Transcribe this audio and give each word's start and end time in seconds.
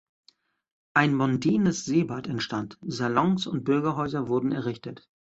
Ein 0.95 1.13
mondänes 1.13 1.85
Seebad 1.85 2.25
entstand, 2.25 2.79
Salons 2.83 3.45
und 3.45 3.63
Bürgerhäuser 3.65 4.27
wurden 4.27 4.51
errichtet. 4.51 5.07